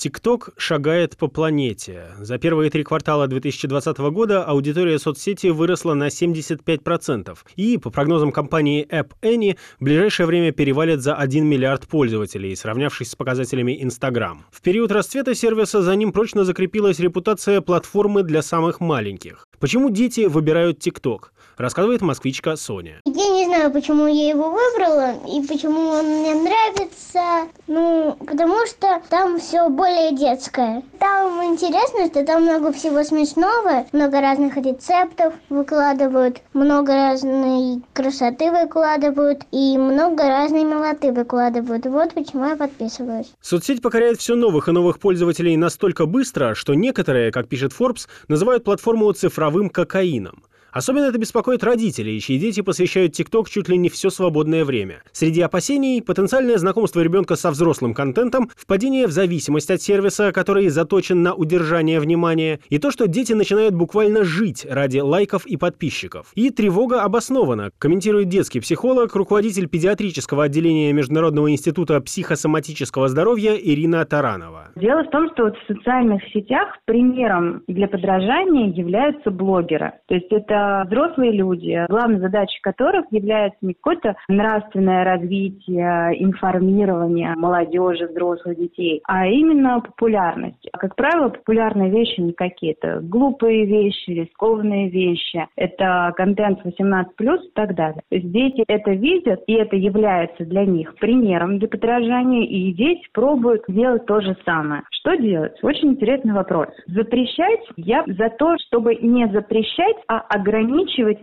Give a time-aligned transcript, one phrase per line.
[0.00, 2.06] TikTok шагает по планете.
[2.18, 7.36] За первые три квартала 2020 года аудитория соцсети выросла на 75%.
[7.56, 13.10] И, по прогнозам компании App Annie, в ближайшее время перевалит за 1 миллиард пользователей, сравнявшись
[13.10, 14.46] с показателями Instagram.
[14.50, 19.46] В период расцвета сервиса за ним прочно закрепилась репутация платформы для самых маленьких.
[19.58, 21.24] Почему дети выбирают TikTok?
[21.60, 23.02] Рассказывает москвичка Соня.
[23.04, 27.50] Я не знаю, почему я его выбрала и почему он мне нравится.
[27.66, 30.82] Ну, потому что там все более детское.
[30.98, 39.42] Там интересно, что там много всего смешного, много разных рецептов выкладывают, много разной красоты выкладывают
[39.52, 41.84] и много разной милоты выкладывают.
[41.84, 43.34] Вот почему я подписываюсь.
[43.42, 48.64] Соцсеть покоряет все новых и новых пользователей настолько быстро, что некоторые, как пишет Forbes, называют
[48.64, 50.44] платформу цифровым кокаином.
[50.72, 55.02] Особенно это беспокоит родителей, чьи дети посвящают ТикТок чуть ли не все свободное время.
[55.12, 61.22] Среди опасений– потенциальное знакомство ребенка со взрослым контентом, впадение в зависимость от сервиса, который заточен
[61.22, 66.28] на удержание внимания, и то, что дети начинают буквально жить ради лайков и подписчиков.
[66.34, 74.68] И тревога обоснована, комментирует детский психолог, руководитель педиатрического отделения Международного института психосоматического здоровья Ирина Таранова.
[74.76, 79.92] Дело в том, что вот в социальных сетях примером для подражания являются блогеры.
[80.06, 88.06] То есть это взрослые люди, главной задачей которых является не какое-то нравственное развитие, информирование молодежи,
[88.06, 90.68] взрослых детей, а именно популярность.
[90.72, 95.46] Как правило, популярные вещи не какие-то глупые вещи, рискованные вещи.
[95.56, 98.02] Это контент 18+, и так далее.
[98.08, 103.02] То есть дети это видят, и это является для них примером для подражания, и дети
[103.12, 104.82] пробуют делать то же самое.
[104.90, 105.52] Что делать?
[105.62, 106.68] Очень интересный вопрос.
[106.86, 107.60] Запрещать?
[107.76, 110.49] Я за то, чтобы не запрещать, а ограничивать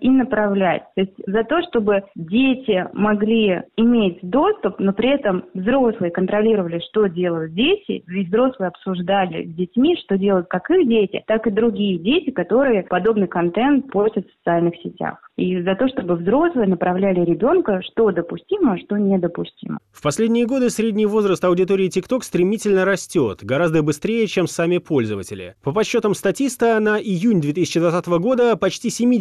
[0.00, 0.82] и направлять.
[0.94, 7.06] То есть за то, чтобы дети могли иметь доступ, но при этом взрослые контролировали, что
[7.06, 11.98] делают дети, ведь взрослые обсуждали с детьми, что делают как их дети, так и другие
[11.98, 17.82] дети, которые подобный контент постят в социальных сетях и за то, чтобы взрослые направляли ребенка,
[17.82, 19.78] что допустимо, а что недопустимо.
[19.92, 25.54] В последние годы средний возраст аудитории TikTok стремительно растет, гораздо быстрее, чем сами пользователи.
[25.62, 29.13] По подсчетам статиста, на июнь 2020 года почти 70%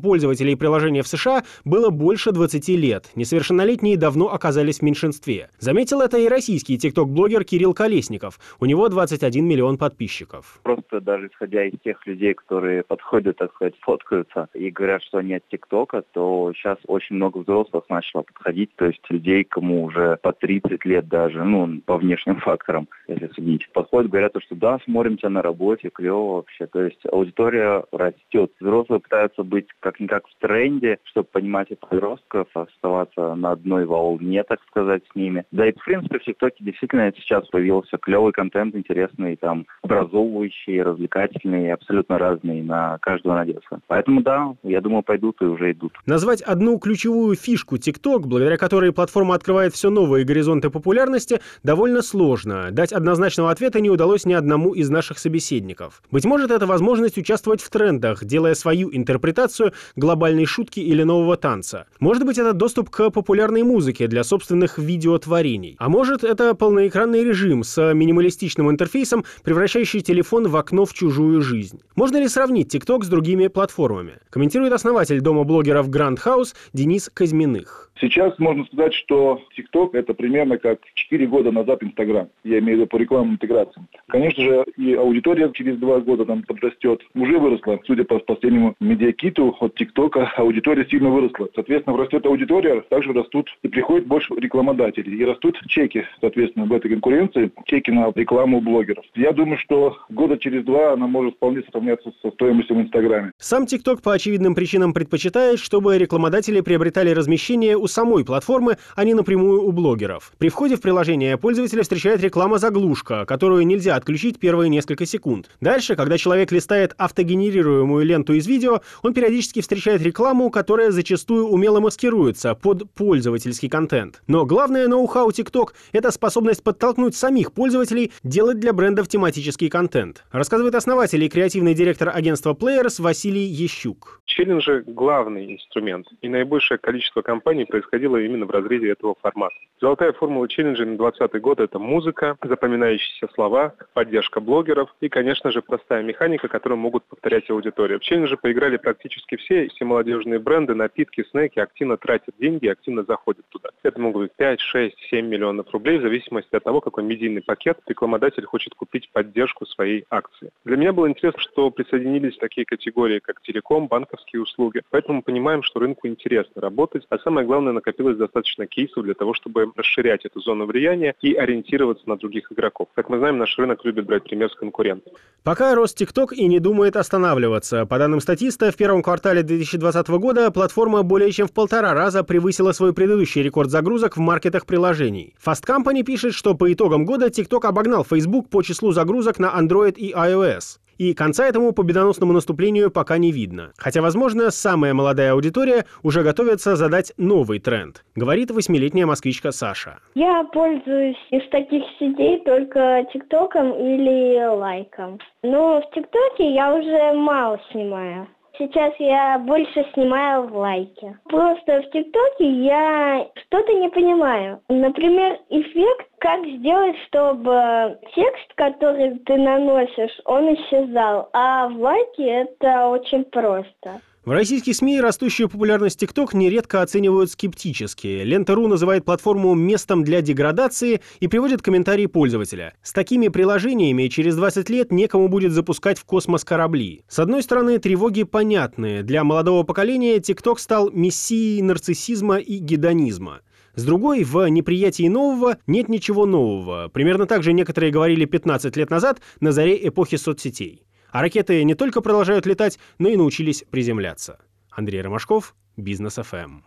[0.00, 3.10] пользователей приложения в США было больше 20 лет.
[3.14, 5.50] Несовершеннолетние давно оказались в меньшинстве.
[5.58, 8.38] Заметил это и российский TikTok-блогер Кирилл Колесников.
[8.58, 10.60] У него 21 миллион подписчиков.
[10.64, 15.28] Просто даже исходя из тех людей, которые подходят, так сказать, фоткаются и говорят, что они
[15.28, 20.32] нет ТикТока, то сейчас очень много взрослых начало подходить, то есть людей, кому уже по
[20.32, 23.68] 30 лет даже, ну, по внешним факторам, если судить.
[23.72, 26.66] Подходят, говорят, что да, смотрим тебя на работе, клево вообще.
[26.66, 28.52] То есть аудитория растет.
[28.60, 34.60] Взрослые пытаются быть как-никак в тренде, чтобы понимать и подростков, оставаться на одной волне, так
[34.68, 35.44] сказать, с ними.
[35.52, 41.72] Да и, в принципе, в ТикТоке действительно сейчас появился клевый контент, интересный, там, образовывающий, развлекательный,
[41.72, 43.80] абсолютно разный, на каждого надеться.
[43.86, 45.92] Поэтому, да, я думаю, пойду пойдут и уже идут.
[46.06, 52.68] Назвать одну ключевую фишку TikTok, благодаря которой платформа открывает все новые горизонты популярности, довольно сложно.
[52.70, 56.02] Дать однозначного ответа не удалось ни одному из наших собеседников.
[56.10, 61.86] Быть может, это возможность участвовать в трендах, делая свою интерпретацию глобальной шутки или нового танца.
[62.00, 65.76] Может быть, это доступ к популярной музыке для собственных видеотворений.
[65.78, 71.80] А может, это полноэкранный режим с минималистичным интерфейсом, превращающий телефон в окно в чужую жизнь.
[71.96, 74.18] Можно ли сравнить TikTok с другими платформами?
[74.30, 77.90] Комментирует основатель дома блогеров Grand House Денис Казьминых.
[78.00, 82.28] Сейчас можно сказать, что TikTok это примерно как 4 года назад Instagram.
[82.44, 83.88] Я имею в виду по рекламным интеграциям.
[84.06, 87.00] Конечно же, и аудитория через 2 года там подрастет.
[87.14, 87.80] Уже выросла.
[87.86, 91.48] Судя по последнему медиакиту от TikTok, аудитория сильно выросла.
[91.54, 95.18] Соответственно, растет аудитория, также растут и приходит больше рекламодателей.
[95.18, 99.04] И растут чеки, соответственно, в этой конкуренции, чеки на рекламу блогеров.
[99.14, 103.32] Я думаю, что года через два она может вполне сравняться со стоимостью в Инстаграме.
[103.38, 109.14] Сам TikTok по очевидным причинам предпочитает, чтобы рекламодатели приобретали размещение у самой платформы, а не
[109.14, 110.32] напрямую у блогеров.
[110.38, 115.50] При входе в приложение пользователя встречает реклама-заглушка, которую нельзя отключить первые несколько секунд.
[115.60, 118.67] Дальше, когда человек листает автогенерируемую ленту из видео,
[119.02, 124.22] он периодически встречает рекламу, которая зачастую умело маскируется под пользовательский контент.
[124.26, 130.74] Но главное ноу-хау TikTok— это способность подтолкнуть самих пользователей делать для брендов тематический контент, рассказывает
[130.74, 134.20] основатель и креативный директор агентства Players Василий Ещук.
[134.24, 139.54] Челленджи– главный инструмент, и наибольшее количество компаний происходило именно в разрезе этого формата.
[139.80, 145.62] Золотая формула челленджа на 2020 год– это музыка, запоминающиеся слова, поддержка блогеров и, конечно же,
[145.62, 147.98] простая механика, которую могут повторять аудитория.
[147.98, 153.44] В челлендже поиграли практически все, все молодежные бренды, напитки, снеки активно тратят деньги, активно заходят
[153.50, 153.68] туда.
[153.84, 157.78] Это могут быть 5, 6, 7 миллионов рублей в зависимости от того, какой медийный пакет
[157.86, 160.50] рекламодатель хочет купить поддержку своей акции.
[160.64, 164.82] Для меня было интересно, что присоединились такие категории, как телеком, банковские услуги.
[164.90, 169.34] Поэтому мы понимаем, что рынку интересно работать, а самое главное, накопилось достаточно кейсов для того,
[169.34, 172.88] чтобы расширять эту зону влияния и ориентироваться на других игроков.
[172.94, 175.12] Как мы знаем, наш рынок любит брать пример с конкурентов.
[175.44, 177.86] Пока рост TikTok и не думает останавливаться.
[177.86, 178.20] По данным
[178.50, 183.42] статиста, в первом квартале 2020 года платформа более чем в полтора раза превысила свой предыдущий
[183.42, 185.34] рекорд загрузок в маркетах приложений.
[185.44, 189.94] Fast Company пишет, что по итогам года TikTok обогнал Facebook по числу загрузок на Android
[189.96, 193.72] и iOS и конца этому победоносному наступлению пока не видно.
[193.78, 199.98] Хотя, возможно, самая молодая аудитория уже готовится задать новый тренд, говорит восьмилетняя москвичка Саша.
[200.14, 205.18] Я пользуюсь из таких сетей только ТикТоком или лайком.
[205.42, 208.28] Но в ТикТоке я уже мало снимаю.
[208.58, 211.16] Сейчас я больше снимаю в лайке.
[211.24, 214.60] Просто в ТикТоке я что-то не понимаю.
[214.68, 221.28] Например, эффект, как сделать, чтобы текст, который ты наносишь, он исчезал.
[221.32, 224.00] А в лайке это очень просто.
[224.28, 228.24] В российских СМИ растущую популярность TikTok нередко оценивают скептически.
[228.24, 232.74] Лента.ру называет платформу местом для деградации и приводит комментарии пользователя.
[232.82, 237.04] С такими приложениями через 20 лет некому будет запускать в космос корабли.
[237.08, 239.02] С одной стороны, тревоги понятны.
[239.02, 243.40] Для молодого поколения TikTok стал мессией нарциссизма и гедонизма.
[243.76, 246.90] С другой, в неприятии нового нет ничего нового.
[246.92, 250.84] Примерно так же некоторые говорили 15 лет назад на заре эпохи соцсетей.
[251.10, 254.38] А ракеты не только продолжают летать, но и научились приземляться.
[254.70, 256.56] Андрей Ромашков, Бизнес ФМ.